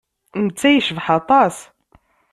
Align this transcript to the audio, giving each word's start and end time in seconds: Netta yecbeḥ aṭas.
Netta 0.45 0.67
yecbeḥ 0.69 1.07
aṭas. 1.19 1.55